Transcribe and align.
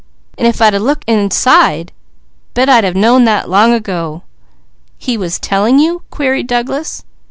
If 0.39 0.63
I'd 0.63 0.73
a 0.73 0.79
looked 0.79 1.03
inside, 1.07 1.91
bet 2.55 2.67
I'd 2.67 2.83
have 2.83 2.95
known 2.95 3.25
that 3.25 3.51
long 3.51 3.71
ago." 3.71 4.23
"He 4.97 5.15
was 5.15 5.37
telling 5.37 5.77
you?" 5.77 6.01
queried 6.09 6.47
Douglas. 6.47 7.03